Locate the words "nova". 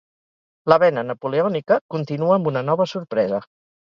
2.71-2.91